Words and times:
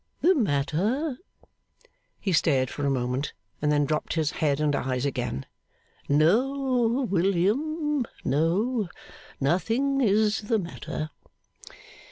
'The 0.21 0.33
matter?' 0.33 1.15
He 2.19 2.31
stared 2.33 2.71
for 2.71 2.87
a 2.87 2.89
moment, 2.89 3.33
and 3.61 3.71
then 3.71 3.85
dropped 3.85 4.13
his 4.13 4.31
head 4.31 4.59
and 4.59 4.75
eyes 4.75 5.05
again. 5.05 5.45
'No, 6.09 7.07
William, 7.07 8.07
no. 8.25 8.89
Nothing 9.39 10.01
is 10.01 10.41
the 10.47 10.57
matter. 10.57 11.11